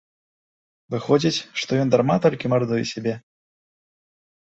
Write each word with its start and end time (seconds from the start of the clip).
Выходзіць, 0.95 1.43
што 1.65 1.71
ён 1.83 1.87
дарма 1.97 2.17
толькі 2.27 2.53
мардуе 2.57 2.83
сябе? 2.97 3.13